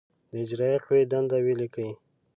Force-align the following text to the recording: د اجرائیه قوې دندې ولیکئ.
د 0.29 0.31
اجرائیه 0.43 0.79
قوې 0.85 1.01
دندې 1.11 1.39
ولیکئ. 1.45 1.89